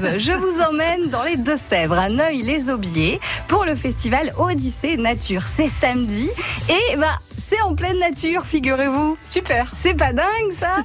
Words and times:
Je 0.00 0.32
vous 0.32 0.62
emmène 0.62 1.08
dans 1.08 1.24
les 1.24 1.36
Deux-Sèvres, 1.36 1.98
à 1.98 2.08
Neuil-les-Aubiers, 2.08 3.18
pour 3.48 3.64
le 3.64 3.74
festival 3.74 4.32
Odyssée 4.38 4.96
Nature. 4.96 5.42
C'est 5.42 5.68
samedi 5.68 6.30
et 6.68 6.96
bah 6.96 7.06
c'est 7.36 7.60
en 7.62 7.74
pleine 7.74 7.98
nature, 7.98 8.46
figurez-vous. 8.46 9.16
Super. 9.26 9.68
C'est 9.72 9.94
pas 9.94 10.12
dingue 10.12 10.52
ça 10.52 10.76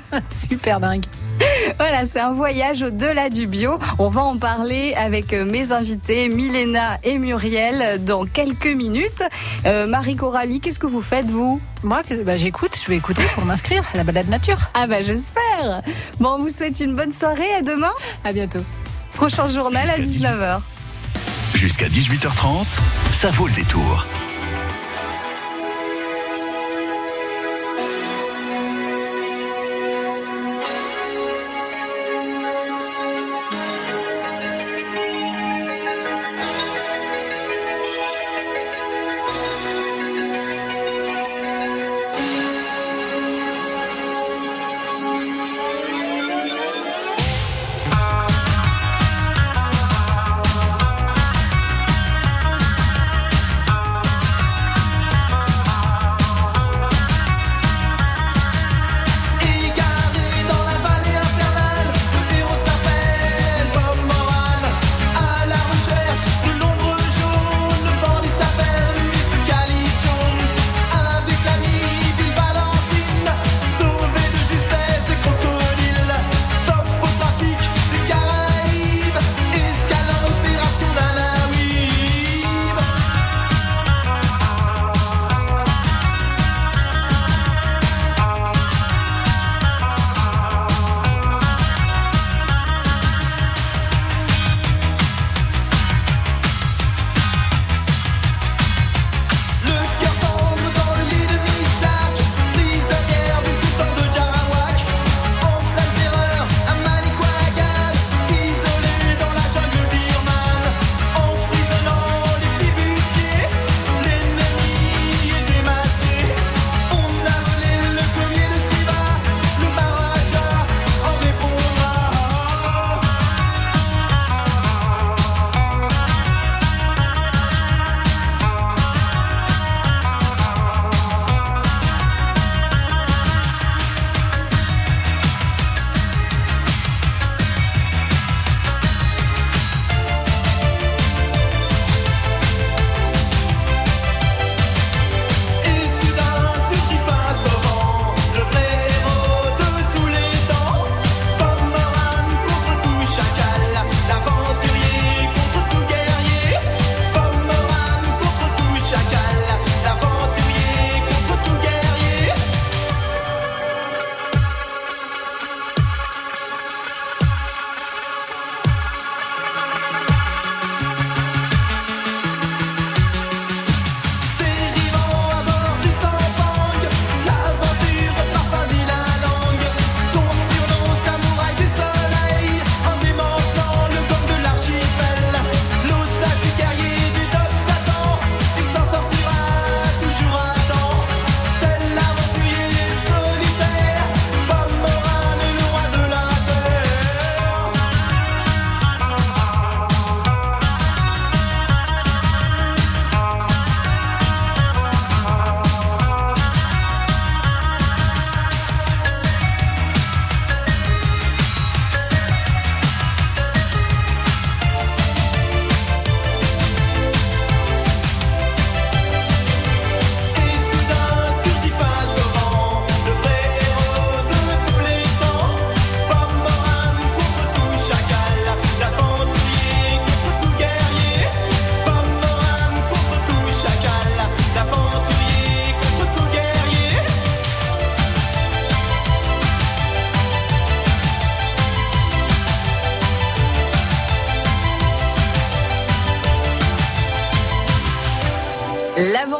Super 0.32 0.78
dingue. 0.78 1.04
Voilà, 1.78 2.04
c'est 2.06 2.20
un 2.20 2.32
voyage 2.32 2.82
au-delà 2.82 3.30
du 3.30 3.46
bio. 3.46 3.78
On 3.98 4.08
va 4.08 4.22
en 4.22 4.36
parler 4.36 4.94
avec 4.94 5.32
mes 5.32 5.72
invités, 5.72 6.28
Milena 6.28 6.98
et 7.02 7.18
Muriel, 7.18 8.04
dans 8.04 8.24
quelques 8.24 8.66
minutes. 8.66 9.22
Euh, 9.66 9.86
Marie 9.86 10.16
Coralie, 10.16 10.60
qu'est-ce 10.60 10.78
que 10.78 10.86
vous 10.86 11.02
faites, 11.02 11.26
vous? 11.26 11.60
Moi, 11.82 12.02
bah, 12.24 12.36
j'écoute, 12.36 12.78
je 12.82 12.88
vais 12.88 12.96
écouter 12.96 13.22
pour 13.34 13.44
m'inscrire 13.44 13.84
à 13.92 13.96
la 13.96 14.04
balade 14.04 14.28
nature. 14.28 14.58
Ah 14.74 14.86
bah 14.86 15.00
j'espère 15.00 15.82
Bon, 16.20 16.36
on 16.36 16.38
vous 16.38 16.48
souhaite 16.48 16.78
une 16.80 16.94
bonne 16.94 17.12
soirée, 17.12 17.52
à 17.58 17.62
demain. 17.62 17.92
À 18.24 18.32
bientôt. 18.32 18.64
Prochain 19.14 19.48
journal 19.48 19.88
à 19.88 19.98
19h. 19.98 20.60
Jusqu'à 21.54 21.88
18h30, 21.88 22.66
ça 23.10 23.30
vaut 23.30 23.46
le 23.46 23.52
détour. 23.54 24.06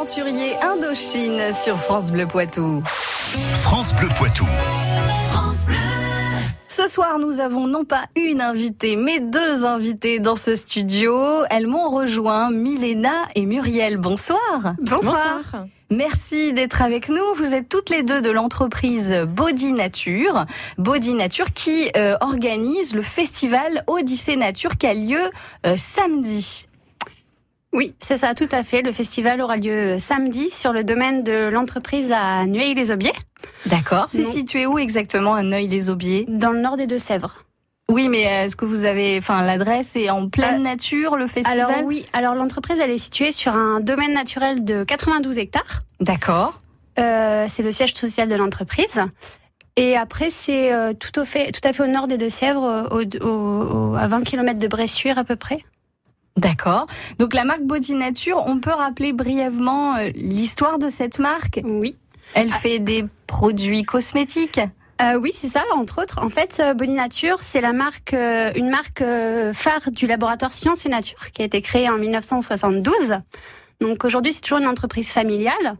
Indochine 0.05 1.53
sur 1.53 1.79
France 1.79 2.11
Bleu 2.11 2.27
Poitou. 2.27 2.83
France 3.53 3.93
Bleu 3.95 4.09
Poitou. 4.17 4.45
Ce 6.67 6.89
soir, 6.89 7.19
nous 7.19 7.39
avons 7.39 7.67
non 7.67 7.85
pas 7.85 8.03
une 8.17 8.41
invitée, 8.41 8.97
mais 8.97 9.21
deux 9.21 9.63
invités 9.63 10.19
dans 10.19 10.35
ce 10.35 10.57
studio. 10.57 11.45
Elles 11.49 11.67
m'ont 11.67 11.87
rejoint, 11.87 12.51
Milena 12.51 13.13
et 13.35 13.45
Muriel. 13.45 13.95
Bonsoir. 13.95 14.73
Bonsoir. 14.81 15.39
Merci 15.89 16.51
d'être 16.51 16.81
avec 16.81 17.07
nous. 17.07 17.23
Vous 17.37 17.53
êtes 17.53 17.69
toutes 17.69 17.89
les 17.89 18.03
deux 18.03 18.21
de 18.21 18.29
l'entreprise 18.29 19.25
Body 19.29 19.71
Nature. 19.71 20.45
Body 20.77 21.13
Nature 21.13 21.53
qui 21.53 21.89
euh, 21.95 22.17
organise 22.19 22.93
le 22.93 23.03
festival 23.03 23.85
Odyssée 23.87 24.35
Nature 24.35 24.75
qui 24.77 24.87
a 24.87 24.93
lieu 24.93 25.29
euh, 25.65 25.75
samedi. 25.77 26.67
Oui, 27.73 27.95
c'est 27.99 28.17
ça, 28.17 28.33
tout 28.35 28.47
à 28.51 28.63
fait. 28.63 28.81
Le 28.81 28.91
festival 28.91 29.41
aura 29.41 29.57
lieu 29.57 29.97
samedi 29.99 30.49
sur 30.51 30.73
le 30.73 30.83
domaine 30.83 31.23
de 31.23 31.49
l'entreprise 31.51 32.11
à 32.11 32.45
Nueil-les-Aubiers. 32.45 33.13
D'accord. 33.65 34.05
C'est 34.07 34.23
situé 34.23 34.65
où 34.65 34.77
exactement 34.77 35.33
à 35.33 35.41
Neuil-les-Aubiers 35.43 36.25
Dans 36.27 36.51
le 36.51 36.59
nord 36.59 36.77
des 36.77 36.85
Deux-Sèvres. 36.87 37.43
Oui, 37.89 38.07
mais 38.07 38.21
est-ce 38.21 38.55
que 38.55 38.63
vous 38.65 38.85
avez, 38.85 39.17
enfin, 39.17 39.41
l'adresse 39.43 39.95
est 39.97 40.09
en 40.09 40.29
pleine 40.29 40.61
Euh, 40.61 40.63
nature, 40.63 41.17
le 41.17 41.27
festival? 41.27 41.59
Alors 41.71 41.83
oui, 41.85 42.05
alors 42.13 42.33
l'entreprise 42.35 42.77
elle 42.79 42.91
est 42.91 42.97
située 42.97 43.31
sur 43.33 43.53
un 43.53 43.81
domaine 43.81 44.13
naturel 44.13 44.63
de 44.63 44.83
92 44.85 45.37
hectares. 45.37 45.79
D'accord. 45.99 46.59
Euh, 46.99 47.47
c'est 47.49 47.63
le 47.63 47.71
siège 47.71 47.93
social 47.95 48.29
de 48.29 48.35
l'entreprise. 48.35 49.01
Et 49.75 49.97
après, 49.97 50.29
c'est 50.29 50.71
euh, 50.71 50.93
tout, 50.93 51.19
au 51.19 51.25
fait, 51.25 51.51
tout 51.51 51.67
à 51.67 51.73
fait 51.73 51.83
au 51.83 51.87
nord 51.87 52.07
des 52.07 52.17
Deux-Sèvres, 52.17 52.87
au, 52.91 53.01
au- 53.25 53.91
au- 53.91 53.95
à 53.95 54.07
20 54.07 54.23
km 54.23 54.57
de 54.59 54.67
Bressuire 54.67 55.17
à 55.17 55.23
peu 55.23 55.35
près. 55.35 55.57
D'accord. 56.37 56.87
Donc 57.19 57.33
la 57.33 57.43
marque 57.43 57.61
Body 57.61 57.93
Nature, 57.93 58.43
on 58.47 58.59
peut 58.59 58.71
rappeler 58.71 59.13
brièvement 59.13 59.95
euh, 59.95 60.09
l'histoire 60.15 60.79
de 60.79 60.89
cette 60.89 61.19
marque? 61.19 61.61
Oui. 61.63 61.95
Elle 62.33 62.51
fait 62.51 62.79
des 62.79 63.05
produits 63.27 63.83
cosmétiques? 63.83 64.59
Euh, 65.01 65.15
oui, 65.19 65.31
c'est 65.33 65.47
ça, 65.47 65.63
entre 65.75 66.01
autres. 66.01 66.19
En 66.23 66.29
fait, 66.29 66.61
euh, 66.63 66.73
Body 66.73 66.91
Nature, 66.91 67.37
c'est 67.41 67.61
la 67.61 67.73
marque, 67.73 68.13
euh, 68.13 68.51
une 68.55 68.69
marque 68.69 69.01
euh, 69.01 69.53
phare 69.53 69.91
du 69.91 70.07
laboratoire 70.07 70.53
Science 70.53 70.85
et 70.85 70.89
Nature, 70.89 71.31
qui 71.31 71.41
a 71.41 71.45
été 71.45 71.61
créée 71.61 71.89
en 71.89 71.97
1972. 71.97 73.17
Donc 73.81 74.05
aujourd'hui, 74.05 74.33
c'est 74.33 74.41
toujours 74.41 74.59
une 74.59 74.67
entreprise 74.67 75.11
familiale. 75.11 75.75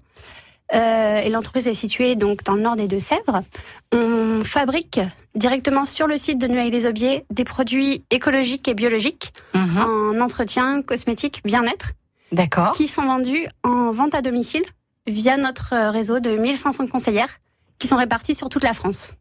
Euh, 0.73 1.17
et 1.19 1.29
l'entreprise 1.29 1.67
est 1.67 1.73
située 1.73 2.15
donc 2.15 2.43
dans 2.43 2.53
le 2.53 2.61
nord 2.61 2.75
des 2.75 2.87
Deux-Sèvres. 2.87 3.43
On 3.93 4.43
fabrique 4.43 4.99
directement 5.35 5.85
sur 5.85 6.07
le 6.07 6.17
site 6.17 6.39
de 6.39 6.47
Nueil-les-Aubiers 6.47 7.25
des 7.29 7.43
produits 7.43 8.03
écologiques 8.09 8.67
et 8.67 8.73
biologiques 8.73 9.33
Mhm. 9.53 9.77
en 9.77 10.19
entretien, 10.19 10.81
cosmétique, 10.81 11.41
bien-être, 11.45 11.91
D'accord. 12.31 12.71
qui 12.71 12.87
sont 12.87 13.03
vendus 13.05 13.47
en 13.63 13.91
vente 13.91 14.15
à 14.15 14.21
domicile 14.21 14.63
via 15.05 15.37
notre 15.37 15.73
euh, 15.73 15.91
réseau 15.91 16.19
de 16.19 16.31
1500 16.35 16.87
conseillères 16.87 17.37
qui 17.77 17.87
sont 17.87 17.97
réparties 17.97 18.35
sur 18.35 18.49
toute 18.49 18.63
la 18.63 18.73
France. 18.73 19.15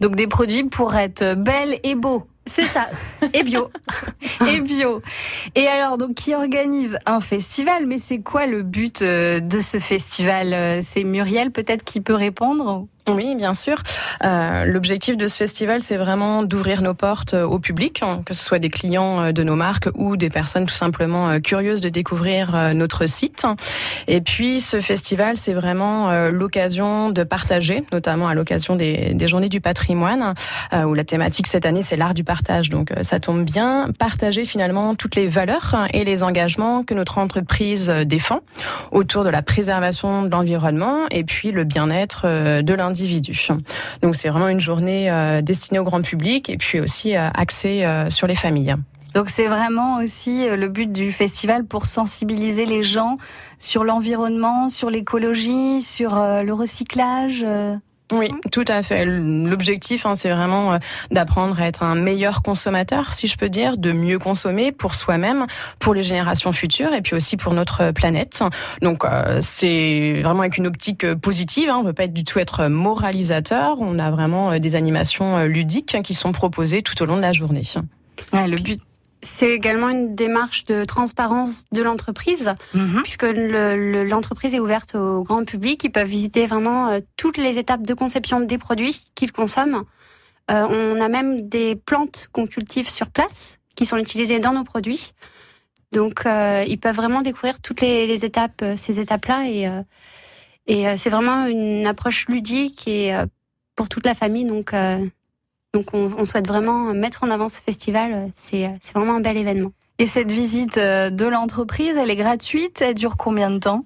Donc 0.00 0.14
des 0.14 0.26
produits 0.26 0.64
pour 0.64 0.94
être 0.94 1.34
belles 1.34 1.78
et 1.82 1.94
beaux. 1.94 2.24
C'est 2.50 2.62
ça. 2.64 2.88
Et 3.32 3.44
bio. 3.44 3.70
et 4.52 4.60
bio. 4.60 5.02
Et 5.54 5.68
alors, 5.68 5.98
donc, 5.98 6.14
qui 6.14 6.34
organise 6.34 6.98
un 7.06 7.20
festival 7.20 7.86
Mais 7.86 7.98
c'est 7.98 8.18
quoi 8.18 8.46
le 8.46 8.62
but 8.62 9.02
euh, 9.02 9.38
de 9.38 9.60
ce 9.60 9.78
festival 9.78 10.52
Euh, 10.52 10.80
C'est 10.82 11.04
Muriel 11.04 11.52
peut-être 11.52 11.84
qui 11.84 12.00
peut 12.00 12.14
répondre 12.14 12.86
Oui, 13.08 13.36
bien 13.36 13.54
sûr. 13.54 13.76
Euh, 14.24 14.64
L'objectif 14.64 15.16
de 15.16 15.28
ce 15.28 15.36
festival, 15.36 15.80
c'est 15.80 15.96
vraiment 15.96 16.42
d'ouvrir 16.42 16.82
nos 16.82 16.94
portes 16.94 17.34
au 17.34 17.60
public, 17.60 18.00
hein, 18.02 18.22
que 18.26 18.34
ce 18.34 18.42
soit 18.42 18.58
des 18.58 18.68
clients 18.68 19.32
de 19.32 19.42
nos 19.44 19.54
marques 19.56 19.88
ou 19.94 20.16
des 20.16 20.28
personnes 20.28 20.66
tout 20.66 20.74
simplement 20.74 21.40
curieuses 21.40 21.80
de 21.80 21.88
découvrir 21.88 22.74
notre 22.74 23.06
site. 23.06 23.46
Et 24.08 24.20
puis, 24.20 24.60
ce 24.60 24.80
festival, 24.80 25.36
c'est 25.36 25.52
vraiment 25.54 26.28
l'occasion 26.30 27.10
de 27.10 27.22
partager, 27.22 27.84
notamment 27.92 28.28
à 28.28 28.34
l'occasion 28.34 28.76
des, 28.76 29.14
des 29.14 29.28
Journées 29.28 29.48
du 29.48 29.60
patrimoine, 29.60 30.34
où 30.72 30.94
la 30.94 31.04
thématique 31.04 31.46
cette 31.46 31.66
année, 31.66 31.82
c'est 31.82 31.96
l'art 31.96 32.14
du 32.14 32.24
partage. 32.24 32.39
Donc, 32.70 32.90
euh, 32.90 33.02
ça 33.02 33.20
tombe 33.20 33.44
bien. 33.44 33.88
Partager 33.98 34.44
finalement 34.44 34.94
toutes 34.94 35.14
les 35.14 35.28
valeurs 35.28 35.86
et 35.92 36.04
les 36.04 36.22
engagements 36.22 36.82
que 36.82 36.94
notre 36.94 37.18
entreprise 37.18 37.90
euh, 37.90 38.04
défend 38.04 38.40
autour 38.90 39.24
de 39.24 39.28
la 39.28 39.42
préservation 39.42 40.22
de 40.22 40.30
l'environnement 40.30 41.06
et 41.10 41.24
puis 41.24 41.52
le 41.52 41.64
bien-être 41.64 42.22
euh, 42.24 42.62
de 42.62 42.74
l'individu. 42.74 43.48
Donc 44.02 44.16
c'est 44.16 44.28
vraiment 44.28 44.48
une 44.48 44.60
journée 44.60 45.10
destinée 45.42 45.78
au 45.78 45.84
grand 45.84 46.02
public 46.02 46.50
et 46.50 46.56
puis 46.56 46.80
aussi 46.80 47.14
axée 47.14 47.86
sur 48.08 48.26
les 48.26 48.34
familles. 48.34 48.74
Donc 49.14 49.28
c'est 49.28 49.46
vraiment 49.46 49.96
aussi 49.98 50.46
le 50.48 50.68
but 50.68 50.90
du 50.90 51.12
festival 51.12 51.64
pour 51.64 51.86
sensibiliser 51.86 52.66
les 52.66 52.82
gens 52.82 53.16
sur 53.58 53.84
l'environnement, 53.84 54.68
sur 54.68 54.90
l'écologie, 54.90 55.82
sur 55.82 56.14
le 56.16 56.52
recyclage. 56.52 57.44
Oui, 58.12 58.30
tout 58.50 58.64
à 58.66 58.82
fait. 58.82 59.04
L'objectif, 59.04 60.04
hein, 60.04 60.14
c'est 60.14 60.30
vraiment 60.30 60.74
euh, 60.74 60.78
d'apprendre 61.10 61.60
à 61.60 61.66
être 61.66 61.82
un 61.82 61.94
meilleur 61.94 62.42
consommateur, 62.42 63.14
si 63.14 63.28
je 63.28 63.36
peux 63.36 63.48
dire, 63.48 63.76
de 63.76 63.92
mieux 63.92 64.18
consommer 64.18 64.72
pour 64.72 64.94
soi-même, 64.94 65.46
pour 65.78 65.94
les 65.94 66.02
générations 66.02 66.52
futures 66.52 66.92
et 66.92 67.02
puis 67.02 67.14
aussi 67.14 67.36
pour 67.36 67.54
notre 67.54 67.92
planète. 67.92 68.42
Donc 68.82 69.04
euh, 69.04 69.38
c'est 69.40 70.20
vraiment 70.22 70.40
avec 70.40 70.56
une 70.56 70.66
optique 70.66 71.04
euh, 71.04 71.14
positive. 71.14 71.70
Hein, 71.70 71.76
on 71.78 71.82
ne 71.82 71.88
veut 71.88 71.92
pas 71.92 72.04
être 72.04 72.14
du 72.14 72.24
tout 72.24 72.38
être 72.38 72.66
moralisateur. 72.66 73.76
On 73.80 73.98
a 73.98 74.10
vraiment 74.10 74.58
des 74.58 74.76
animations 74.76 75.44
ludiques 75.44 75.96
qui 76.02 76.14
sont 76.14 76.32
proposées 76.32 76.82
tout 76.82 77.00
au 77.02 77.06
long 77.06 77.16
de 77.16 77.22
la 77.22 77.32
journée. 77.32 77.62
Ouais, 78.32 78.48
le 78.48 78.56
but. 78.56 78.80
C'est 79.22 79.50
également 79.50 79.88
une 79.90 80.14
démarche 80.14 80.64
de 80.64 80.84
transparence 80.84 81.64
de 81.72 81.82
l'entreprise, 81.82 82.54
Mhm. 82.74 83.02
puisque 83.02 83.24
le- 83.24 83.76
le- 83.76 84.04
l'entreprise 84.04 84.54
est 84.54 84.60
ouverte 84.60 84.94
au 84.94 85.22
grand 85.22 85.44
public. 85.44 85.84
Ils 85.84 85.92
peuvent 85.92 86.08
visiter 86.08 86.46
vraiment 86.46 86.88
euh, 86.88 87.00
toutes 87.16 87.36
les 87.36 87.58
étapes 87.58 87.82
de 87.86 87.92
conception 87.94 88.40
des 88.40 88.56
produits 88.58 89.04
qu'ils 89.14 89.32
consomment. 89.32 89.84
Euh, 90.50 90.66
on 90.68 91.00
a 91.00 91.08
même 91.08 91.48
des 91.48 91.76
plantes 91.76 92.28
qu'on 92.32 92.46
cultive 92.46 92.88
sur 92.88 93.10
place, 93.10 93.58
qui 93.76 93.84
sont 93.86 93.98
utilisées 93.98 94.38
dans 94.38 94.52
nos 94.52 94.64
produits. 94.64 95.12
Donc, 95.92 96.24
euh, 96.24 96.64
ils 96.66 96.78
peuvent 96.78 96.96
vraiment 96.96 97.20
découvrir 97.20 97.60
toutes 97.60 97.80
les, 97.82 98.06
les 98.06 98.24
étapes, 98.24 98.64
ces 98.76 99.00
étapes-là. 99.00 99.48
Et, 99.48 99.68
euh, 99.68 99.82
et 100.66 100.96
c'est 100.96 101.10
vraiment 101.10 101.46
une 101.46 101.86
approche 101.86 102.26
ludique 102.28 102.86
et 102.88 103.12
pour 103.76 103.88
toute 103.88 104.06
la 104.06 104.14
famille. 104.14 104.44
Donc, 104.44 104.72
donc 105.72 105.94
on, 105.94 106.24
souhaite 106.24 106.48
vraiment 106.48 106.92
mettre 106.94 107.22
en 107.22 107.30
avant 107.30 107.48
ce 107.48 107.60
festival. 107.60 108.30
C'est 108.34 108.68
c'est 108.80 108.94
vraiment 108.94 109.16
un 109.16 109.20
bel 109.20 109.36
événement. 109.36 109.72
Et 109.98 110.06
cette 110.06 110.32
visite 110.32 110.78
euh, 110.78 111.10
de 111.10 111.26
l'entreprise, 111.26 111.96
elle 111.98 112.10
est 112.10 112.16
gratuite? 112.16 112.80
Elle 112.80 112.94
dure 112.94 113.16
combien 113.16 113.50
de 113.50 113.58
temps? 113.58 113.84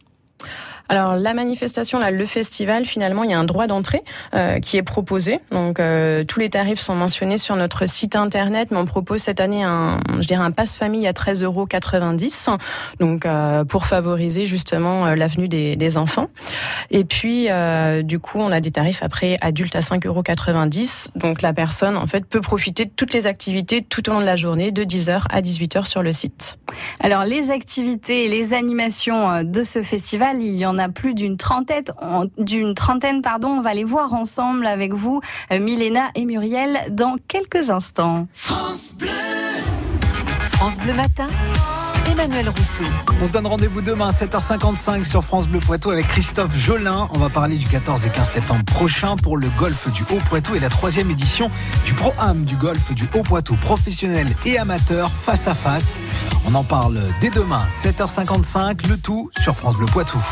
Alors 0.89 1.17
la 1.17 1.35
manifestation, 1.35 1.99
là, 1.99 2.11
le 2.11 2.27
festival, 2.27 2.85
finalement, 2.85 3.25
il 3.25 3.31
y 3.31 3.35
a 3.35 3.39
un 3.39 3.45
droit 3.45 3.67
d'entrée 3.67 4.03
euh, 4.35 4.61
qui 4.61 4.77
est 4.77 4.83
proposé. 4.83 5.41
Donc 5.51 5.81
euh, 5.81 6.25
tous 6.25 6.41
les 6.41 6.51
tarifs 6.51 6.81
sont 6.81 6.95
mentionnés 6.95 7.39
sur 7.39 7.57
notre 7.57 7.87
site 7.87 8.17
internet, 8.17 8.69
mais 8.71 8.77
on 8.77 8.85
propose 8.85 9.21
cette 9.21 9.41
année 9.41 9.63
un, 9.63 10.01
je 10.21 10.27
dirais 10.27 10.43
un 10.43 10.51
passe 10.51 10.77
famille 10.77 11.07
à 11.07 11.13
13,90 11.13 11.45
euros. 11.45 11.67
Donc 13.01 13.25
euh, 13.25 13.65
pour 13.65 13.87
favoriser 13.87 14.47
justement 14.47 15.07
euh, 15.07 15.15
l'avenue 15.15 15.49
des, 15.49 15.77
des 15.77 15.97
enfants. 15.97 16.29
Et 16.91 17.05
puis 17.05 17.51
euh, 17.51 18.03
du 18.03 18.19
coup, 18.19 18.39
on 18.39 18.53
a 18.53 18.61
des 18.61 18.71
tarifs 18.71 19.03
après 19.03 19.39
adultes 19.41 19.77
à 19.77 19.81
5,90 19.81 20.07
euros. 20.07 20.23
Donc 21.17 21.43
la 21.43 21.53
personne 21.53 21.97
en 21.97 22.07
fait 22.07 22.27
peut 22.27 22.41
profiter 22.41 22.85
de 22.85 22.91
toutes 22.95 23.13
les 23.13 23.27
activités 23.27 23.83
tout 23.83 24.09
au 24.09 24.13
long 24.13 24.21
de 24.21 24.27
la 24.27 24.37
journée, 24.37 24.71
de 24.71 24.85
10h 24.85 25.23
à 25.31 25.41
18h 25.41 25.87
sur 25.87 26.03
le 26.03 26.13
site. 26.13 26.59
Alors 27.01 27.25
les 27.25 27.51
activités 27.51 28.25
et 28.25 28.29
les 28.29 28.55
animations 28.55 29.31
euh, 29.31 29.43
de 29.43 29.63
ce 29.63 29.83
festival, 29.83 30.41
il 30.41 30.57
y 30.57 30.67
en 30.67 30.74
a 30.79 30.89
plus 30.89 31.15
d'une 31.15 31.37
trentaine, 31.37 31.85
en- 32.01 32.25
d'une 32.39 32.75
trentaine 32.75 33.23
pardon. 33.23 33.49
On 33.49 33.61
va 33.61 33.75
les 33.75 33.85
voir 33.85 34.15
ensemble 34.15 34.67
avec 34.67 34.93
vous, 34.95 35.21
euh, 35.53 35.59
Milena 35.61 36.09
et 36.15 36.25
Muriel, 36.25 36.79
dans 36.91 37.17
quelques 37.29 37.71
instants. 37.71 38.27
France 38.35 38.95
Bleu 40.79 40.95
Matin, 40.95 41.27
Emmanuel 42.11 42.49
Rousseau. 42.49 42.85
On 43.21 43.27
se 43.27 43.31
donne 43.33 43.47
rendez-vous 43.47 43.81
demain 43.83 44.11
7h55 44.11 45.05
sur 45.05 45.23
France 45.25 45.47
Bleu 45.49 45.59
Poitou 45.59 45.91
avec 45.91 46.07
Christophe 46.09 46.57
Jolin. 46.57 47.09
On 47.13 47.19
va 47.19 47.29
parler 47.29 47.57
du 47.57 47.67
14 47.67 48.07
et 48.07 48.11
15 48.11 48.31
septembre 48.31 48.65
prochain 48.65 49.17
pour 49.17 49.37
le 49.37 49.49
golf 49.59 49.91
du 49.93 50.03
Haut-Poitou 50.11 50.55
et 50.55 50.61
la 50.61 50.69
troisième 50.71 51.11
édition 51.11 51.51
du 51.85 51.93
Pro-Am 51.93 52.45
du 52.45 52.57
golf 52.57 52.93
du 52.95 53.05
Haut-Poitou 53.15 53.57
professionnel 53.57 54.29
et 54.47 54.57
amateur 54.59 55.11
face 55.13 55.47
à 55.49 55.55
face. 55.55 55.99
On 56.47 56.55
en 56.55 56.65
parle 56.65 56.99
dès 57.21 57.31
demain 57.31 57.63
7h55, 57.83 58.87
le 58.89 58.97
tout 58.97 59.31
sur 59.41 59.55
France 59.57 59.77
Bleu 59.77 59.87
Poitou. 59.87 60.23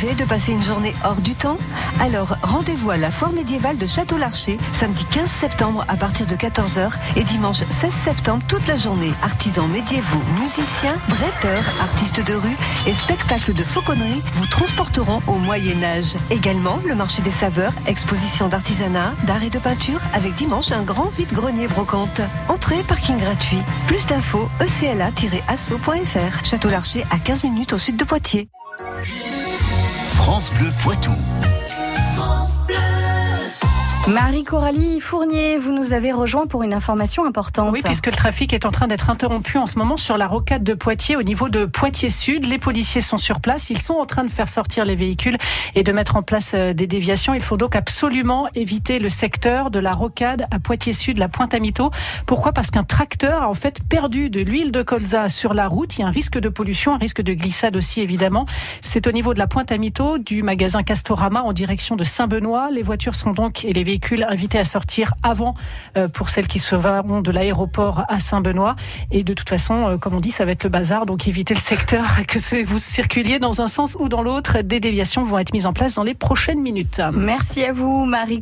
Rêvez 0.00 0.14
de 0.14 0.24
passer 0.24 0.52
une 0.52 0.62
journée 0.62 0.94
hors 1.04 1.20
du 1.20 1.34
temps? 1.34 1.58
Alors 1.98 2.36
rendez-vous 2.42 2.90
à 2.90 2.96
la 2.96 3.10
foire 3.10 3.32
médiévale 3.32 3.78
de 3.78 3.86
Château-Larcher, 3.86 4.56
samedi 4.72 5.04
15 5.06 5.28
septembre 5.28 5.84
à 5.88 5.96
partir 5.96 6.24
de 6.26 6.36
14h 6.36 6.92
et 7.16 7.24
dimanche 7.24 7.64
16 7.68 7.92
septembre 7.92 8.44
toute 8.46 8.64
la 8.68 8.76
journée. 8.76 9.12
Artisans 9.22 9.66
médiévaux, 9.66 10.22
musiciens, 10.40 10.96
bretteurs, 11.08 11.64
artistes 11.80 12.24
de 12.24 12.34
rue 12.34 12.56
et 12.86 12.94
spectacles 12.94 13.54
de 13.54 13.64
fauconnerie 13.64 14.22
vous 14.34 14.46
transporteront 14.46 15.20
au 15.26 15.34
Moyen 15.34 15.82
Âge. 15.82 16.14
Également 16.30 16.78
le 16.86 16.94
marché 16.94 17.20
des 17.22 17.32
saveurs, 17.32 17.72
exposition 17.86 18.46
d'artisanat, 18.46 19.14
d'art 19.24 19.42
et 19.42 19.50
de 19.50 19.58
peinture 19.58 20.00
avec 20.12 20.34
dimanche 20.34 20.70
un 20.70 20.82
grand 20.82 21.08
vide-grenier 21.08 21.66
brocante. 21.66 22.20
Entrée, 22.48 22.84
parking 22.84 23.16
gratuit. 23.16 23.62
Plus 23.88 24.06
d'infos, 24.06 24.48
ecla-asso.fr. 24.60 26.44
Château-Larcher 26.44 27.04
à 27.10 27.18
15 27.18 27.42
minutes 27.42 27.72
au 27.72 27.78
sud 27.78 27.96
de 27.96 28.04
Poitiers. 28.04 28.48
France 30.18 30.50
Bleu 30.50 30.72
Poitou. 30.82 31.14
Marie-Coralie 34.08 35.00
Fournier, 35.00 35.58
vous 35.58 35.70
nous 35.70 35.92
avez 35.92 36.12
rejoint 36.12 36.46
pour 36.46 36.62
une 36.62 36.72
information 36.72 37.26
importante. 37.26 37.70
Oui, 37.72 37.80
puisque 37.84 38.06
le 38.06 38.12
trafic 38.12 38.54
est 38.54 38.64
en 38.64 38.70
train 38.70 38.86
d'être 38.86 39.10
interrompu 39.10 39.58
en 39.58 39.66
ce 39.66 39.78
moment 39.78 39.98
sur 39.98 40.16
la 40.16 40.26
rocade 40.26 40.64
de 40.64 40.72
Poitiers 40.72 41.14
au 41.14 41.22
niveau 41.22 41.50
de 41.50 41.66
Poitiers 41.66 42.08
Sud. 42.08 42.46
Les 42.46 42.58
policiers 42.58 43.02
sont 43.02 43.18
sur 43.18 43.40
place. 43.40 43.68
Ils 43.68 43.78
sont 43.78 43.94
en 43.94 44.06
train 44.06 44.24
de 44.24 44.30
faire 44.30 44.48
sortir 44.48 44.86
les 44.86 44.94
véhicules 44.94 45.36
et 45.74 45.82
de 45.82 45.92
mettre 45.92 46.16
en 46.16 46.22
place 46.22 46.52
euh, 46.54 46.72
des 46.72 46.86
déviations. 46.86 47.34
Il 47.34 47.42
faut 47.42 47.58
donc 47.58 47.76
absolument 47.76 48.48
éviter 48.54 48.98
le 48.98 49.10
secteur 49.10 49.70
de 49.70 49.78
la 49.78 49.92
rocade 49.92 50.46
à 50.50 50.58
Poitiers 50.58 50.94
Sud, 50.94 51.18
la 51.18 51.28
Pointe-à-Mito. 51.28 51.90
Pourquoi? 52.24 52.52
Parce 52.52 52.70
qu'un 52.70 52.84
tracteur 52.84 53.42
a 53.42 53.48
en 53.50 53.54
fait 53.54 53.80
perdu 53.90 54.30
de 54.30 54.40
l'huile 54.40 54.72
de 54.72 54.82
colza 54.82 55.28
sur 55.28 55.52
la 55.52 55.68
route. 55.68 55.98
Il 55.98 56.00
y 56.00 56.04
a 56.04 56.06
un 56.06 56.12
risque 56.12 56.38
de 56.38 56.48
pollution, 56.48 56.94
un 56.94 56.98
risque 56.98 57.20
de 57.20 57.34
glissade 57.34 57.76
aussi 57.76 58.00
évidemment. 58.00 58.46
C'est 58.80 59.06
au 59.06 59.12
niveau 59.12 59.34
de 59.34 59.38
la 59.38 59.46
Pointe-à-Mito 59.46 60.16
du 60.16 60.42
magasin 60.42 60.82
Castorama 60.82 61.42
en 61.42 61.52
direction 61.52 61.94
de 61.94 62.04
Saint-Benoît. 62.04 62.70
Les 62.70 62.82
voitures 62.82 63.14
sont 63.14 63.32
donc 63.32 63.66
et 63.66 63.72
les 63.74 63.84
véhicules 63.84 63.97
invités 64.28 64.58
à 64.58 64.64
sortir 64.64 65.14
avant 65.22 65.54
pour 66.12 66.30
celles 66.30 66.46
qui 66.46 66.58
se 66.58 66.74
vont 66.74 67.20
de 67.20 67.30
l'aéroport 67.30 68.04
à 68.08 68.18
Saint-Benoît. 68.18 68.76
Et 69.10 69.24
de 69.24 69.32
toute 69.32 69.48
façon, 69.48 69.98
comme 70.00 70.14
on 70.14 70.20
dit, 70.20 70.30
ça 70.30 70.44
va 70.44 70.52
être 70.52 70.64
le 70.64 70.70
bazar, 70.70 71.06
donc 71.06 71.28
évitez 71.28 71.54
le 71.54 71.60
secteur, 71.60 72.04
que 72.26 72.64
vous 72.64 72.78
circuliez 72.78 73.38
dans 73.38 73.60
un 73.60 73.66
sens 73.66 73.96
ou 73.98 74.08
dans 74.08 74.22
l'autre. 74.22 74.62
Des 74.62 74.80
déviations 74.80 75.24
vont 75.24 75.38
être 75.38 75.52
mises 75.52 75.66
en 75.66 75.72
place 75.72 75.94
dans 75.94 76.04
les 76.04 76.14
prochaines 76.14 76.60
minutes. 76.60 77.00
Merci 77.12 77.64
à 77.64 77.72
vous, 77.72 78.04
Marie 78.04 78.40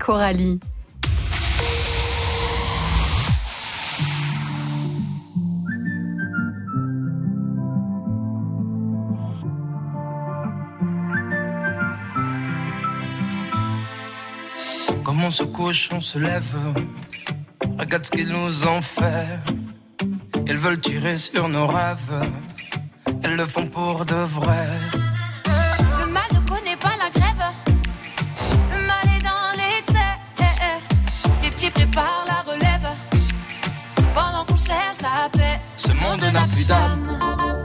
Comment 15.26 15.34
on 15.34 15.44
se 15.44 15.50
couche, 15.56 15.88
on 15.92 16.00
se 16.00 16.20
lève. 16.20 16.54
Regarde 17.80 18.06
ce 18.06 18.12
qu'ils 18.12 18.28
nous 18.28 18.64
ont 18.68 18.80
fait. 18.80 19.40
Ils 20.46 20.56
veulent 20.56 20.80
tirer 20.80 21.16
sur 21.16 21.48
nos 21.48 21.66
rêves. 21.66 22.20
Elles 23.24 23.34
le 23.34 23.44
font 23.44 23.66
pour 23.66 24.04
de 24.04 24.14
vrai. 24.14 24.68
Le 25.98 26.06
mal 26.12 26.28
ne 26.32 26.48
connaît 26.48 26.76
pas 26.76 26.94
la 26.96 27.10
grève. 27.10 27.44
Le 28.70 28.86
mal 28.86 29.04
est 29.16 29.24
dans 29.24 29.50
l'excès. 29.60 30.14
Les 31.42 31.50
petits 31.50 31.70
préparent 31.70 32.24
la 32.28 32.52
relève. 32.52 32.88
Pendant 34.14 34.44
qu'on 34.44 34.54
cherche 34.54 35.00
la 35.02 35.28
paix. 35.28 35.60
Ce 35.76 35.90
monde 35.90 36.20
n'a 36.20 36.46
plus 36.46 36.64
d'âme. 36.64 37.55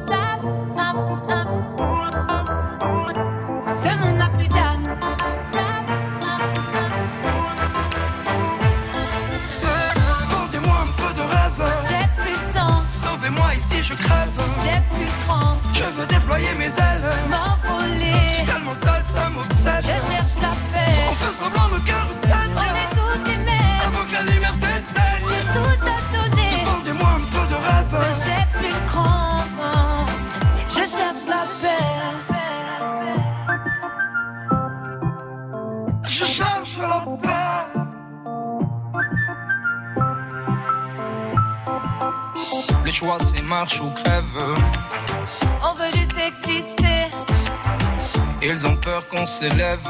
Je 13.92 14.04
crève. 14.04 14.30
J'ai 14.64 14.96
plus 14.96 15.12
cran. 15.26 15.58
Je 15.74 15.84
veux 15.84 16.06
déployer 16.06 16.54
mes 16.58 16.66
ailes. 16.66 17.12
M'envoler. 17.30 18.46
Tellement 18.46 18.76
seul, 18.76 19.04
ça 19.06 19.30
m'obsède. 19.30 19.84
Je 19.84 20.12
cherche 20.12 20.42
la 20.42 20.52
marche 43.52 43.82
ou 43.82 43.90
crève. 43.90 44.38
On 45.62 45.74
veut 45.74 45.92
juste 45.92 46.16
exister. 46.18 47.08
Ils 48.42 48.66
ont 48.66 48.78
peur 48.78 49.06
qu'on 49.10 49.26
s'élève. 49.26 49.90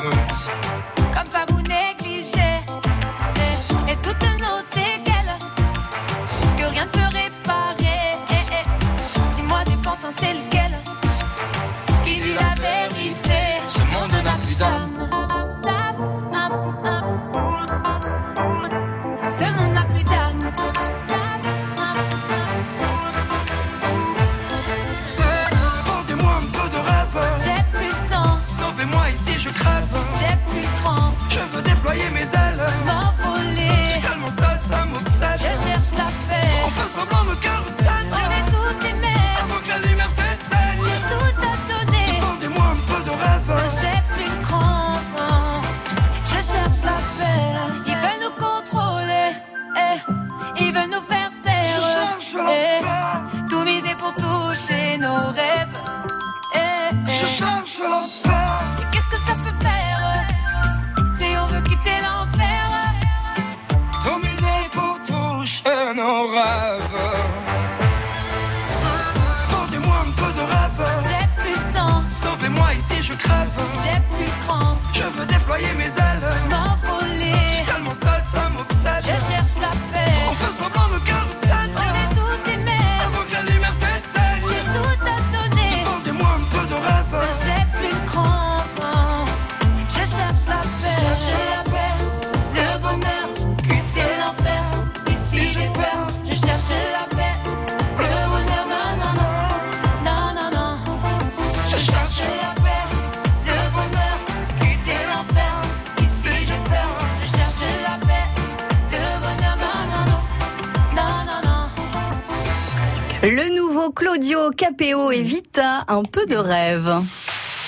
Claudio 114.01 114.49
Capéo 114.49 115.11
et 115.11 115.21
Vita, 115.21 115.85
un 115.87 116.01
peu 116.01 116.25
de 116.25 116.35
rêve. 116.35 116.91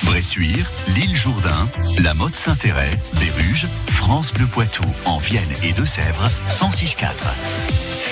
Bressuire, 0.02 0.68
l'île 0.96 1.16
Jourdain, 1.16 1.70
la 2.02 2.16
Motte 2.16 2.36
Saint-Héret, 2.36 2.90
Béruges, 3.20 3.68
France 3.92 4.34
Bleu 4.34 4.48
Poitou, 4.48 4.82
en 5.06 5.20
Vienne 5.20 5.44
et 5.62 5.74
Deux-Sèvres, 5.74 6.32
106.4. 6.50 8.02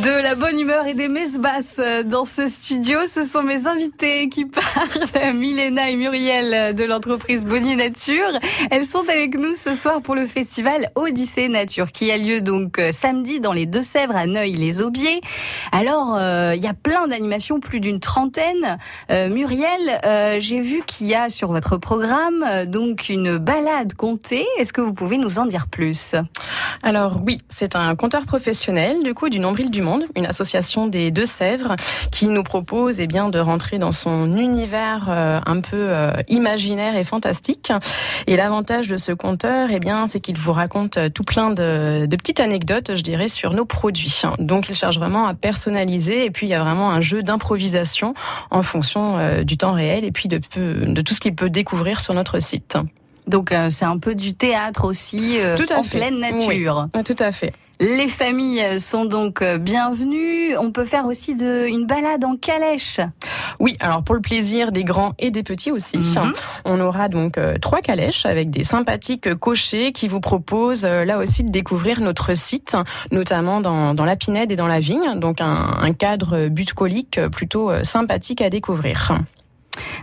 De 0.00 0.22
la 0.22 0.34
bonne 0.34 0.58
humeur 0.58 0.86
et 0.86 0.94
des 0.94 1.08
messes 1.08 1.38
basses 1.38 1.78
dans 2.06 2.24
ce 2.24 2.46
studio. 2.46 2.98
Ce 3.12 3.24
sont 3.24 3.42
mes 3.42 3.66
invités 3.66 4.30
qui 4.30 4.46
parlent, 4.46 5.34
Milena 5.34 5.90
et 5.90 5.96
Muriel 5.96 6.74
de 6.74 6.84
l'entreprise 6.84 7.44
Bonnie 7.44 7.76
Nature. 7.76 8.38
Elles 8.70 8.86
sont 8.86 9.04
avec 9.06 9.36
nous 9.38 9.54
ce 9.54 9.74
soir 9.74 10.00
pour 10.00 10.14
le 10.14 10.26
festival 10.26 10.90
Odyssée 10.94 11.48
Nature 11.48 11.92
qui 11.92 12.10
a 12.10 12.16
lieu 12.16 12.40
donc 12.40 12.78
euh, 12.78 12.90
samedi 12.90 13.38
dans 13.40 13.52
les 13.52 13.66
Deux-Sèvres 13.66 14.16
à 14.16 14.26
Neuil-les-Aubiers. 14.26 15.20
Alors, 15.72 16.16
euh, 16.16 16.54
il 16.56 16.62
y 16.62 16.68
a 16.68 16.74
plein 16.74 17.06
d'animations, 17.06 17.60
plus 17.60 17.80
d'une 17.80 18.00
trentaine. 18.00 18.78
Euh, 19.10 19.28
Muriel, 19.28 19.68
euh, 20.06 20.38
j'ai 20.40 20.62
vu 20.62 20.82
qu'il 20.86 21.06
y 21.06 21.14
a 21.14 21.28
sur 21.28 21.52
votre 21.52 21.76
programme 21.76 22.42
euh, 22.48 22.64
donc 22.64 23.10
une 23.10 23.36
balade 23.36 23.92
comptée. 23.94 24.46
Est-ce 24.58 24.72
que 24.72 24.80
vous 24.80 24.94
pouvez 24.94 25.18
nous 25.18 25.38
en 25.38 25.44
dire 25.44 25.66
plus? 25.66 26.14
Alors 26.82 27.20
oui, 27.26 27.38
c'est 27.48 27.76
un 27.76 27.94
compteur 27.94 28.24
professionnel 28.24 29.02
du 29.02 29.12
coup 29.12 29.28
du 29.28 29.38
Nombril 29.38 29.70
du 29.70 29.81
Monde, 29.82 30.04
une 30.16 30.26
association 30.26 30.86
des 30.86 31.10
Deux-Sèvres 31.10 31.76
qui 32.10 32.26
nous 32.26 32.42
propose 32.42 33.00
eh 33.00 33.06
bien 33.06 33.28
de 33.28 33.38
rentrer 33.38 33.78
dans 33.78 33.92
son 33.92 34.36
univers 34.36 35.06
euh, 35.08 35.40
un 35.44 35.60
peu 35.60 35.88
euh, 35.90 36.12
imaginaire 36.28 36.96
et 36.96 37.04
fantastique. 37.04 37.72
Et 38.26 38.36
l'avantage 38.36 38.88
de 38.88 38.96
ce 38.96 39.12
compteur, 39.12 39.68
eh 39.70 39.78
bien, 39.78 40.06
c'est 40.06 40.20
qu'il 40.20 40.38
vous 40.38 40.52
raconte 40.52 40.96
euh, 40.96 41.08
tout 41.08 41.24
plein 41.24 41.50
de, 41.50 42.06
petites 42.16 42.40
anecdotes, 42.40 42.94
je 42.94 43.02
dirais, 43.02 43.28
sur 43.28 43.52
nos 43.52 43.64
produits. 43.64 44.22
Donc 44.38 44.68
il 44.68 44.76
cherche 44.76 44.98
vraiment 44.98 45.26
à 45.26 45.34
personnaliser 45.34 46.24
et 46.24 46.30
puis 46.30 46.46
il 46.46 46.50
y 46.50 46.54
a 46.54 46.62
vraiment 46.62 46.90
un 46.90 47.00
jeu 47.00 47.22
d'improvisation 47.22 48.14
en 48.50 48.62
fonction 48.62 49.42
du 49.42 49.56
temps 49.56 49.72
réel 49.72 50.04
et 50.04 50.12
puis 50.12 50.28
de 50.28 50.38
tout 51.02 51.14
ce 51.14 51.20
qu'il 51.20 51.34
peut 51.34 51.50
découvrir 51.50 52.00
sur 52.00 52.14
notre 52.14 52.38
site. 52.38 52.76
Donc 53.26 53.52
euh, 53.52 53.68
c'est 53.70 53.84
un 53.84 53.98
peu 53.98 54.14
du 54.14 54.34
théâtre 54.34 54.84
aussi 54.84 55.38
euh, 55.40 55.56
Tout 55.56 55.72
à 55.72 55.78
en 55.78 55.82
fait. 55.82 55.98
pleine 55.98 56.18
nature. 56.18 56.88
Ah, 56.94 57.02
Tout 57.02 57.16
à 57.18 57.30
fait. 57.32 57.52
Les 57.80 58.06
familles 58.06 58.78
sont 58.78 59.06
donc 59.06 59.42
euh, 59.42 59.58
bienvenues. 59.58 60.56
On 60.56 60.70
peut 60.70 60.84
faire 60.84 61.06
aussi 61.06 61.34
de, 61.34 61.66
une 61.68 61.84
balade 61.84 62.24
en 62.24 62.36
calèche. 62.36 63.00
Oui, 63.58 63.76
alors 63.80 64.04
pour 64.04 64.14
le 64.14 64.20
plaisir 64.20 64.70
des 64.70 64.84
grands 64.84 65.14
et 65.18 65.30
des 65.32 65.42
petits 65.42 65.72
aussi, 65.72 65.98
Mhm. 65.98 66.32
on 66.64 66.80
aura 66.80 67.08
donc 67.08 67.38
euh, 67.38 67.56
trois 67.60 67.80
calèches 67.80 68.24
avec 68.24 68.50
des 68.50 68.62
sympathiques 68.62 69.34
cochers 69.34 69.90
qui 69.92 70.06
vous 70.06 70.20
proposent 70.20 70.84
euh, 70.84 71.04
là 71.04 71.18
aussi 71.18 71.42
de 71.42 71.50
découvrir 71.50 72.00
notre 72.00 72.34
site, 72.36 72.76
notamment 73.10 73.60
dans, 73.60 73.94
dans 73.94 74.04
la 74.04 74.14
Pinède 74.14 74.52
et 74.52 74.56
dans 74.56 74.68
la 74.68 74.78
Vigne, 74.78 75.18
donc 75.18 75.40
un, 75.40 75.76
un 75.80 75.92
cadre 75.92 76.46
bucolique 76.48 77.20
plutôt 77.32 77.70
sympathique 77.82 78.42
à 78.42 78.50
découvrir. 78.50 79.16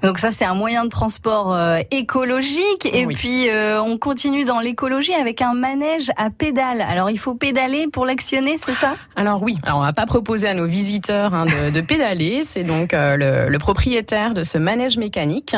Donc 0.03 0.17
ça 0.19 0.31
c'est 0.31 0.45
un 0.45 0.53
moyen 0.53 0.83
de 0.85 0.89
transport 0.89 1.53
euh, 1.53 1.79
écologique. 1.91 2.87
Et 2.93 3.05
Oui. 3.05 3.15
puis 3.15 3.49
euh, 3.49 3.81
on 3.81 3.97
continue 3.97 4.45
dans 4.45 4.59
l'écologie 4.59 5.13
avec 5.13 5.41
un 5.41 5.53
manège 5.53 6.11
à 6.17 6.29
pédales. 6.29 6.81
Alors 6.81 7.09
il 7.09 7.17
faut 7.19 7.35
pédaler 7.35 7.87
pour 7.91 8.05
l'actionner, 8.05 8.55
c'est 8.63 8.73
ça? 8.73 8.95
Alors 9.15 9.41
oui, 9.43 9.57
alors 9.63 9.79
on 9.79 9.81
va 9.81 9.93
pas 9.93 10.05
proposer 10.05 10.47
à 10.47 10.53
nos 10.53 10.65
visiteurs 10.65 11.33
hein, 11.33 11.45
de, 11.45 11.69
de 11.75 11.81
pédaler, 11.81 12.41
c'est 12.43 12.63
donc 12.63 12.93
euh, 12.93 13.15
le, 13.15 13.49
le 13.49 13.59
propriétaire 13.59 14.33
de 14.33 14.43
ce 14.43 14.57
manège 14.57 14.97
mécanique 14.97 15.55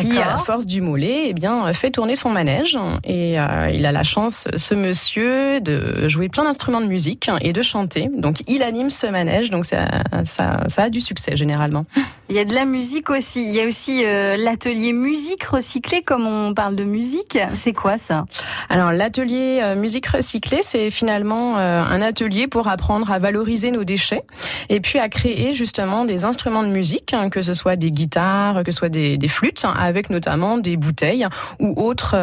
qui, 0.00 0.18
à 0.18 0.38
force 0.38 0.66
du 0.66 0.80
mollet, 0.80 1.24
eh 1.28 1.32
bien, 1.34 1.72
fait 1.72 1.90
tourner 1.90 2.14
son 2.14 2.30
manège. 2.30 2.78
Et 3.04 3.38
euh, 3.40 3.70
il 3.72 3.84
a 3.86 3.92
la 3.92 4.02
chance, 4.02 4.46
ce 4.56 4.74
monsieur, 4.74 5.60
de 5.60 6.06
jouer 6.08 6.28
plein 6.28 6.44
d'instruments 6.44 6.80
de 6.80 6.86
musique 6.86 7.30
et 7.40 7.52
de 7.52 7.62
chanter. 7.62 8.10
Donc 8.16 8.38
il 8.48 8.62
anime 8.62 8.90
ce 8.90 9.06
manège, 9.06 9.50
donc 9.50 9.64
ça, 9.66 9.84
ça, 10.24 10.60
ça 10.68 10.82
a 10.84 10.90
du 10.90 11.00
succès 11.00 11.36
généralement. 11.36 11.84
Il 12.30 12.36
y 12.36 12.38
a 12.38 12.46
de 12.46 12.54
la 12.54 12.64
musique 12.64 13.10
aussi. 13.10 13.44
Il 13.46 13.54
y 13.54 13.60
a 13.60 13.66
aussi 13.66 14.02
euh, 14.04 14.36
l'atelier 14.38 14.94
musique 14.94 15.44
recyclée, 15.44 16.00
comme 16.00 16.26
on 16.26 16.54
parle 16.54 16.74
de 16.74 16.84
musique. 16.84 17.38
C'est 17.52 17.74
quoi 17.74 17.98
ça? 17.98 18.24
Alors 18.70 18.92
l'atelier 18.92 19.60
euh, 19.62 19.76
musique 19.76 20.06
recyclée, 20.06 20.60
c'est 20.62 20.90
finalement 20.90 21.58
euh, 21.58 21.82
un 21.82 22.00
atelier 22.00 22.48
pour 22.48 22.68
apprendre 22.68 23.10
à 23.12 23.18
valoriser 23.18 23.70
nos 23.70 23.84
déchets 23.84 24.24
et 24.70 24.80
puis 24.80 24.98
à 24.98 25.10
créer 25.10 25.52
justement 25.52 26.06
des 26.06 26.24
instruments 26.24 26.62
de 26.62 26.68
musique, 26.68 27.12
hein, 27.12 27.28
que 27.28 27.42
ce 27.42 27.52
soit 27.52 27.76
des 27.76 27.90
guitares, 27.90 28.64
que 28.64 28.72
ce 28.72 28.78
soit 28.78 28.88
des, 28.88 29.18
des 29.18 29.28
flûtes, 29.28 29.66
hein, 29.66 29.74
avec 29.78 30.08
notamment 30.08 30.56
des 30.56 30.78
bouteilles 30.78 31.26
ou 31.60 31.74
autres, 31.76 32.16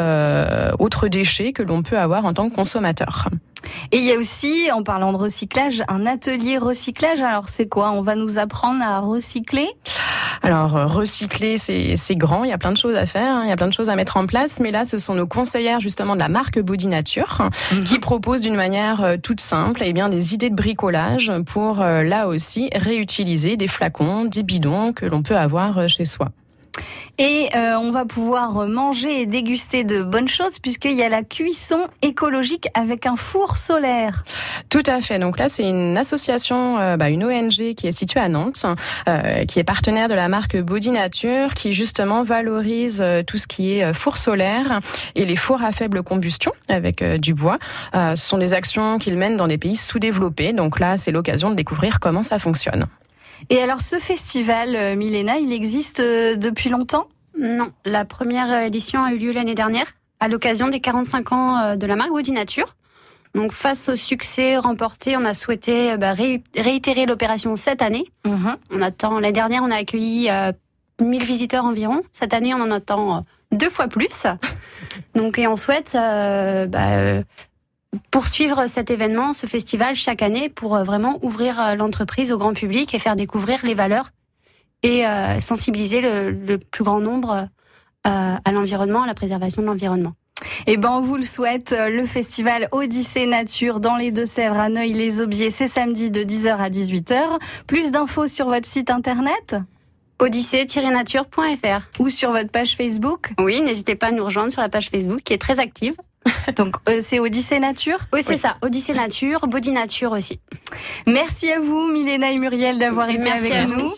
autres 0.80 1.08
déchets 1.10 1.54
que 1.54 1.62
l'on 1.62 1.84
peut 1.84 2.00
avoir 2.00 2.26
en 2.26 2.34
tant 2.34 2.50
que 2.50 2.56
consommateur. 2.56 3.28
Et 3.92 3.98
il 3.98 4.04
y 4.04 4.12
a 4.12 4.18
aussi, 4.18 4.70
en 4.72 4.84
parlant 4.84 5.14
de 5.14 5.18
recyclage, 5.18 5.84
un 5.88 6.06
atelier 6.06 6.58
recyclage. 6.58 7.22
Alors 7.22 7.48
c'est 7.48 7.68
quoi? 7.68 7.92
On 7.92 8.02
va 8.02 8.16
nous 8.16 8.40
apprendre 8.40 8.82
à 8.84 9.00
recycler? 9.00 9.70
Alors 10.42 10.76
euh, 10.76 10.86
recycler, 10.88 11.58
c'est 11.58 12.16
grand, 12.16 12.44
il 12.44 12.50
y 12.50 12.54
a 12.54 12.58
plein 12.58 12.72
de 12.72 12.78
choses 12.78 12.96
à 12.96 13.06
faire, 13.06 13.36
hein, 13.36 13.42
il 13.44 13.50
y 13.50 13.52
a 13.52 13.56
plein 13.56 13.68
de 13.68 13.74
choses 13.74 13.90
à 13.90 13.96
mettre 13.96 14.18
en 14.18 14.26
place, 14.26 14.60
mais 14.60 14.72
là 14.72 14.86
ce 14.86 14.98
sont 14.98 15.14
nos 15.14 15.28
conseillères 15.28 15.80
justement 15.80 16.16
de 16.16 16.20
la 16.20 16.30
marque 16.30 16.60
Body 16.60 16.88
Nature 16.88 17.50
qui 17.86 18.00
proposent 18.00 18.42
d'une 18.42 18.56
manière 18.56 19.04
euh, 19.04 19.18
toute 19.22 19.40
simple 19.40 19.82
eh 19.86 19.94
bien 19.94 20.10
des 20.10 20.34
idées 20.34 20.50
de 20.50 20.56
bricolage 20.56 21.32
pour 21.46 21.82
euh, 21.82 22.04
là 22.04 22.28
aussi 22.28 22.70
réutiliser 22.74 23.56
des 23.56 23.68
flacons, 23.68 24.26
des 24.26 24.44
bidons 24.44 24.94
que 24.94 25.06
l'on 25.06 25.22
peut 25.22 25.38
avoir 25.38 25.88
chez 25.88 26.06
soi. 26.06 26.30
Et 27.18 27.50
euh, 27.56 27.76
on 27.78 27.92
va 27.92 28.06
pouvoir 28.06 28.68
manger 28.68 29.22
et 29.22 29.26
déguster 29.26 29.84
de 29.84 30.02
bonnes 30.02 30.28
choses 30.28 30.60
puisqu'il 30.60 30.94
y 30.94 31.04
a 31.04 31.10
la 31.10 31.24
cuisson 31.24 31.88
écologique 32.02 32.68
avec 32.74 33.06
un 33.06 33.16
four 33.16 33.58
solaire. 33.58 34.24
Tout 34.70 34.84
à 34.88 35.02
fait. 35.02 35.20
Donc 35.20 35.38
là, 35.38 35.50
c'est 35.50 35.68
une 35.68 35.98
association, 35.98 36.80
euh, 36.80 36.98
bah, 36.98 37.10
une 37.10 37.24
ONG 37.24 37.76
qui 37.76 37.88
est 37.88 37.92
située 37.92 38.20
à 38.20 38.30
Nantes, 38.30 38.66
euh, 39.08 39.46
qui 39.46 39.60
est 39.60 39.64
partenaire 39.64 40.08
de 40.08 40.14
la 40.14 40.30
marque 40.30 40.58
Body 40.58 40.92
Nature, 40.92 41.54
qui 41.54 41.74
justement 41.74 42.24
valorise 42.24 43.04
tout 43.28 43.38
ce 43.38 43.48
qui 43.48 43.74
est 43.74 43.94
four 43.94 44.18
solaire 44.18 44.80
et 45.16 45.26
les 45.26 45.36
fours 45.36 45.64
à 45.64 45.72
faible 45.72 46.04
combustion 46.04 46.52
avec 46.70 47.04
du 47.04 47.34
bois. 47.34 47.58
Ce 47.94 48.16
sont 48.16 48.38
des 48.38 48.54
actions 48.54 48.98
qu'ils 49.00 49.18
mènent 49.18 49.38
dans 49.38 49.48
des 49.48 49.58
pays 49.58 49.76
sous-développés. 49.76 50.54
Donc 50.54 50.80
là, 50.80 50.98
c'est 50.98 51.12
l'occasion 51.12 51.50
de 51.50 51.56
découvrir 51.56 52.00
comment 52.00 52.24
ça 52.24 52.40
fonctionne. 52.40 52.88
Et 53.50 53.62
alors 53.62 53.82
ce 53.82 53.98
festival, 54.00 54.76
euh, 54.76 54.96
Milena, 54.96 55.38
il 55.38 55.52
existe 55.54 56.00
euh, 56.00 56.36
depuis 56.36 56.70
longtemps? 56.70 57.08
Non, 57.38 57.72
la 57.86 58.06
première 58.06 58.64
édition 58.64 59.04
a 59.04 59.14
eu 59.14 59.18
lieu 59.18 59.32
l'année 59.32 59.56
dernière, 59.56 59.88
à 60.20 60.28
l'occasion 60.28 60.68
des 60.68 60.80
45 60.80 61.32
ans 61.32 61.58
euh, 61.60 61.76
de 61.76 61.86
la 61.86 61.96
marque 61.96 62.12
Body 62.12 62.32
Nature. 62.32 62.76
Donc, 63.34 63.54
face 63.54 63.88
au 63.88 63.96
succès 63.96 64.58
remporté, 64.58 65.16
on 65.16 65.24
a 65.24 65.34
souhaité 65.34 65.94
euh, 65.94 65.98
bah, 65.98 66.12
ré- 66.12 66.44
réitérer 66.58 67.06
l'opération 67.06 67.56
cette 67.56 67.82
année. 67.82 68.06
On 68.70 68.82
attend. 68.82 69.20
L'année 69.20 69.32
dernière, 69.32 69.64
on 69.64 69.72
a 69.72 69.78
accueilli 69.78 70.30
euh, 70.30 70.52
1000 71.02 71.24
visiteurs 71.24 71.64
environ. 71.64 72.02
Cette 72.12 72.34
année, 72.34 72.54
on 72.54 72.60
en 72.62 72.72
attend 72.72 73.18
euh, 73.18 73.22
deux 73.54 73.70
fois 73.70 73.88
plus. 73.88 74.26
Donc, 75.16 75.40
et 75.40 75.48
on 75.48 75.56
souhaite 75.56 75.94
euh, 75.96 76.66
bah, 76.66 76.90
euh, 76.92 77.24
poursuivre 78.10 78.68
cet 78.68 78.90
événement, 78.90 79.34
ce 79.34 79.48
festival 79.48 79.96
chaque 79.96 80.22
année 80.22 80.50
pour 80.50 80.76
euh, 80.76 80.84
vraiment 80.84 81.20
ouvrir 81.22 81.60
euh, 81.60 81.76
l'entreprise 81.76 82.32
au 82.32 82.38
grand 82.38 82.54
public 82.54 82.94
et 82.94 83.00
faire 83.00 83.16
découvrir 83.16 83.60
les 83.64 83.74
valeurs 83.74 84.10
et 84.84 85.06
euh, 85.06 85.40
sensibiliser 85.40 86.02
le, 86.02 86.32
le 86.32 86.58
plus 86.58 86.84
grand 86.84 87.00
nombre 87.00 87.48
euh, 88.08 88.36
à 88.44 88.52
l'environnement, 88.52 89.04
à 89.04 89.08
la 89.08 89.14
préservation 89.14 89.62
de 89.62 89.68
l'environnement. 89.68 90.14
Eh 90.66 90.78
ben, 90.78 90.90
on 90.92 91.02
vous 91.02 91.18
le 91.18 91.24
souhaite. 91.24 91.76
Le 91.78 92.04
festival 92.06 92.68
Odyssée 92.72 93.28
Nature 93.28 93.80
dans 93.80 93.96
les 93.96 94.12
Deux-Sèvres 94.12 94.60
à 94.60 94.70
Neuilly-les-Aubiers, 94.70 95.52
c'est 95.52 95.68
samedi 95.68 96.10
de 96.10 96.22
10h 96.22 96.58
à 96.58 96.70
18h. 96.70 97.40
Plus 97.68 97.92
d'infos 97.92 98.26
sur 98.26 98.48
votre 98.48 98.66
site 98.66 98.90
internet? 98.90 99.56
Odyssée-nature.fr 100.18 102.00
ou 102.00 102.10
sur 102.10 102.32
votre 102.32 102.50
page 102.50 102.76
Facebook? 102.76 103.34
Oui, 103.40 103.62
n'hésitez 103.62 103.96
pas 103.96 104.08
à 104.08 104.12
nous 104.12 104.26
rejoindre 104.26 104.52
sur 104.52 104.62
la 104.62 104.70
page 104.70 104.90
Facebook 104.90 105.22
qui 105.24 105.34
est 105.34 105.42
très 105.42 105.60
active. 105.60 105.96
Donc, 106.56 106.76
euh, 106.90 107.00
c'est 107.02 107.20
Odyssée 107.20 107.60
Nature 107.60 108.00
Oui, 108.14 108.22
c'est 108.24 108.38
ça. 108.38 108.58
Odyssée 108.62 108.94
Nature, 108.94 109.48
Body 109.48 109.72
Nature 109.72 110.12
aussi. 110.12 110.40
Merci 111.08 111.52
à 111.52 111.60
vous, 111.60 111.88
Milena 111.92 112.32
et 112.32 112.38
Muriel, 112.38 112.80
d'avoir 112.80 113.10
été 113.10 113.20
Merci 113.20 113.52
avec 113.52 113.72
à 113.72 113.76
nous. 113.76 113.86
vous. 113.86 113.94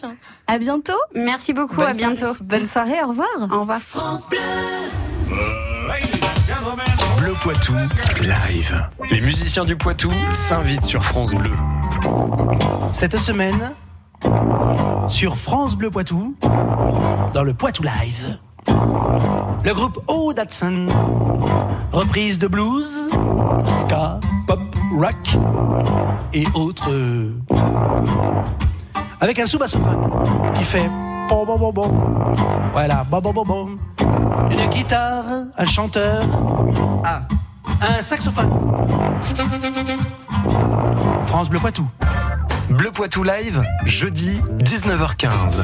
À 0.47 0.57
bientôt. 0.57 0.93
Merci 1.15 1.53
beaucoup, 1.53 1.75
Bonne 1.75 1.87
à 1.87 1.93
bientôt. 1.93 2.17
soirée. 2.33 2.37
Bonne 2.41 2.65
soirée, 2.67 3.03
au 3.03 3.07
revoir. 3.09 3.27
Au 3.51 3.59
revoir. 3.61 3.79
Bleu 7.17 7.33
Poitou, 7.41 7.73
live. 8.21 8.89
Les 9.09 9.21
musiciens 9.21 9.63
du 9.65 9.75
Poitou 9.75 10.11
s'invitent 10.31 10.85
sur 10.85 11.03
France 11.03 11.33
Bleu. 11.33 11.51
Cette 12.91 13.17
semaine, 13.17 13.71
sur 15.07 15.37
France 15.37 15.75
Bleu 15.77 15.89
Poitou, 15.89 16.35
dans 17.33 17.43
le 17.43 17.53
Poitou 17.53 17.83
Live, 17.83 18.37
le 19.63 19.73
groupe 19.73 19.99
O 20.07 20.33
Datsun, 20.33 20.87
reprise 21.91 22.37
de 22.37 22.47
blues, 22.47 23.09
ska, 23.79 24.19
pop, 24.45 24.59
rock 24.97 25.37
et 26.33 26.45
autres. 26.53 26.91
Avec 29.21 29.39
un 29.39 29.45
sous-bassophone 29.45 30.09
qui 30.55 30.63
fait 30.63 30.89
bon 31.29 31.71
bon. 31.71 31.91
Voilà, 32.73 33.05
bon 33.09 33.21
bon 33.21 33.33
bon 33.33 33.45
bon. 33.45 33.77
Une 34.51 34.67
guitare, 34.67 35.25
un 35.57 35.65
chanteur, 35.65 36.23
ah, 37.05 37.21
un 37.81 38.01
saxophone. 38.01 38.51
France 41.25 41.49
Bleu 41.49 41.59
Poitou. 41.59 41.87
Bleu 42.69 42.91
Poitou 42.91 43.23
live, 43.23 43.63
jeudi 43.85 44.39
19h15. 44.59 45.61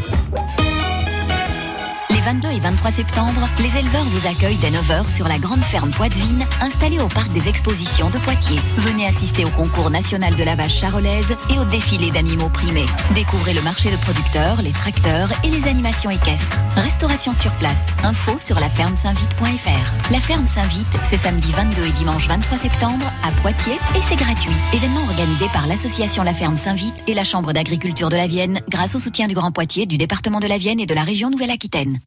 Les 2.30 2.36
22 2.36 2.50
et 2.50 2.60
23 2.60 2.92
septembre, 2.92 3.50
les 3.58 3.76
éleveurs 3.76 4.06
vous 4.06 4.28
accueillent 4.28 4.58
dès 4.58 4.70
9h 4.70 5.12
sur 5.12 5.28
la 5.28 5.40
grande 5.40 5.64
ferme 5.64 5.90
Poitvine, 5.90 6.46
installée 6.62 7.00
au 7.00 7.08
parc 7.08 7.32
des 7.32 7.48
expositions 7.48 8.12
de 8.12 8.20
Poitiers. 8.20 8.60
Venez 8.78 9.08
assister 9.08 9.46
au 9.46 9.50
concours 9.50 9.90
national 9.90 10.36
de 10.36 10.44
la 10.44 10.54
vache 10.54 10.78
charolaise 10.78 11.36
et 11.50 11.58
au 11.58 11.66
défilé 11.66 12.12
d'animaux 12.12 12.50
primés. 12.50 12.86
Découvrez 13.16 13.56
le 13.56 13.64
marché 13.64 13.90
de 13.90 13.98
producteurs, 13.98 14.62
les 14.62 14.74
tracteurs 14.74 15.30
et 15.44 15.50
les 15.50 15.66
animations 15.68 16.12
équestres. 16.12 16.56
Restauration 16.76 17.34
sur 17.34 17.52
place. 17.56 17.88
Info 18.04 18.38
sur 18.38 18.60
laferme-saint-vite.fr. 18.60 20.12
La 20.12 20.20
ferme 20.20 20.46
Saint-Vite, 20.46 20.86
c'est 21.10 21.18
samedi 21.18 21.52
22 21.52 21.84
et 21.84 21.92
dimanche 21.94 22.28
23 22.28 22.60
septembre 22.60 23.12
à 23.24 23.32
Poitiers 23.42 23.80
et 23.96 24.02
c'est 24.08 24.18
gratuit. 24.18 24.54
Événement 24.74 25.02
organisé 25.06 25.48
par 25.52 25.66
l'association 25.66 26.22
La 26.22 26.34
Ferme 26.34 26.58
Saint-Vite 26.58 26.96
et 27.08 27.16
la 27.16 27.24
Chambre 27.24 27.54
d'agriculture 27.54 28.10
de 28.10 28.18
la 28.18 28.28
Vienne 28.28 28.62
grâce 28.70 28.94
au 28.94 29.00
soutien 29.00 29.28
du 29.28 29.34
Grand 29.34 29.52
Poitiers, 29.52 29.88
du 29.88 29.98
département 29.98 30.40
de 30.40 30.48
la 30.48 30.60
Vienne 30.60 30.80
et 30.80 30.86
de 30.86 30.94
la 30.94 31.04
région 31.04 31.32
Nouvelle-Aquitaine. 31.32 31.98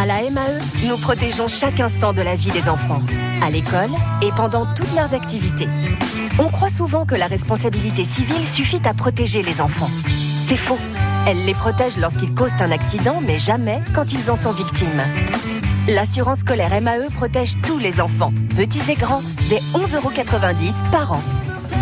À 0.00 0.06
la 0.06 0.30
MAE, 0.30 0.60
nous 0.86 0.96
protégeons 0.96 1.48
chaque 1.48 1.80
instant 1.80 2.12
de 2.12 2.22
la 2.22 2.36
vie 2.36 2.52
des 2.52 2.68
enfants, 2.68 3.00
à 3.42 3.50
l'école 3.50 3.90
et 4.22 4.30
pendant 4.30 4.64
toutes 4.64 4.94
leurs 4.94 5.12
activités. 5.12 5.66
On 6.38 6.48
croit 6.50 6.70
souvent 6.70 7.04
que 7.04 7.16
la 7.16 7.26
responsabilité 7.26 8.04
civile 8.04 8.48
suffit 8.48 8.80
à 8.84 8.94
protéger 8.94 9.42
les 9.42 9.60
enfants. 9.60 9.90
C'est 10.46 10.56
faux. 10.56 10.78
Elle 11.26 11.44
les 11.46 11.54
protège 11.54 11.96
lorsqu'ils 11.96 12.32
causent 12.32 12.60
un 12.60 12.70
accident, 12.70 13.20
mais 13.20 13.38
jamais 13.38 13.80
quand 13.92 14.12
ils 14.12 14.30
en 14.30 14.36
sont 14.36 14.52
victimes. 14.52 15.02
L'assurance 15.88 16.38
scolaire 16.38 16.80
MAE 16.80 17.10
protège 17.12 17.54
tous 17.66 17.78
les 17.78 18.00
enfants, 18.00 18.32
petits 18.56 18.88
et 18.88 18.94
grands, 18.94 19.22
dès 19.48 19.58
11,90 19.74 19.96
euros 19.96 20.12
par 20.92 21.12
an. 21.14 21.22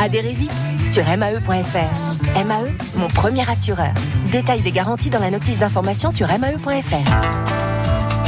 Adhérez 0.00 0.32
vite 0.32 0.52
sur 0.88 1.04
mae.fr. 1.04 2.46
MAE, 2.46 2.70
mon 2.96 3.08
premier 3.08 3.46
assureur. 3.46 3.92
Détail 4.32 4.62
des 4.62 4.72
garanties 4.72 5.10
dans 5.10 5.20
la 5.20 5.30
notice 5.30 5.58
d'information 5.58 6.10
sur 6.10 6.28
mae.fr. 6.28 7.65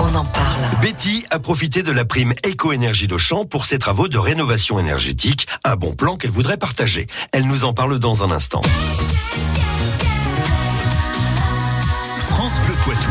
on 0.00 0.14
en 0.14 0.24
parle. 0.24 0.62
Betty 0.80 1.24
a 1.30 1.38
profité 1.38 1.82
de 1.82 1.92
la 1.92 2.04
prime 2.04 2.32
Éco-énergie 2.44 3.06
d'Auchan 3.06 3.44
pour 3.44 3.66
ses 3.66 3.78
travaux 3.78 4.08
de 4.08 4.18
rénovation 4.18 4.78
énergétique, 4.78 5.46
un 5.64 5.76
bon 5.76 5.94
plan 5.94 6.16
qu'elle 6.16 6.30
voudrait 6.30 6.56
partager. 6.56 7.06
Elle 7.32 7.46
nous 7.46 7.64
en 7.64 7.72
parle 7.72 7.98
dans 7.98 8.22
un 8.22 8.30
instant. 8.30 8.60
France 12.28 12.60
Bleu 12.60 12.74
Poitou. 12.84 13.10